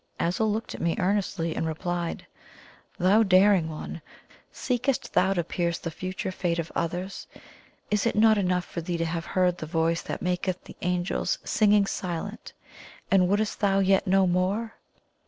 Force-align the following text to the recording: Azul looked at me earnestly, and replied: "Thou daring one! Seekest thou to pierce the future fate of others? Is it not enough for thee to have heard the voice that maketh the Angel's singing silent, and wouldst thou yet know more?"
Azul 0.19 0.51
looked 0.51 0.73
at 0.73 0.81
me 0.81 0.95
earnestly, 0.97 1.55
and 1.55 1.67
replied: 1.67 2.25
"Thou 2.97 3.21
daring 3.21 3.69
one! 3.69 4.01
Seekest 4.51 5.13
thou 5.13 5.35
to 5.35 5.43
pierce 5.43 5.77
the 5.77 5.91
future 5.91 6.31
fate 6.31 6.57
of 6.57 6.71
others? 6.73 7.27
Is 7.91 8.07
it 8.07 8.15
not 8.15 8.35
enough 8.35 8.65
for 8.65 8.81
thee 8.81 8.97
to 8.97 9.05
have 9.05 9.25
heard 9.27 9.59
the 9.59 9.67
voice 9.67 10.01
that 10.01 10.19
maketh 10.19 10.63
the 10.63 10.75
Angel's 10.81 11.37
singing 11.43 11.85
silent, 11.85 12.51
and 13.11 13.27
wouldst 13.27 13.59
thou 13.59 13.77
yet 13.77 14.07
know 14.07 14.25
more?" 14.25 14.73